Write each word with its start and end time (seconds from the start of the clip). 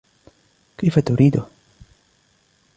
كيف 0.77 0.99
تريده؟ 0.99 1.45